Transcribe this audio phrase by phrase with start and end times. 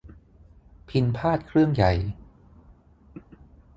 [0.89, 1.91] พิณพาทย์เครื่องใหญ่